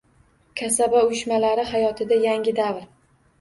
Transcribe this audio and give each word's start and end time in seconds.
Kasaba 0.61 0.97
uyushmalari 1.09 1.63
hayotida 1.73 2.15
yangi 2.25 2.57
davr 2.63 2.83